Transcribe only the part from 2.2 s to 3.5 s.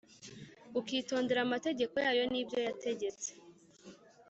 n’ibyo yategetse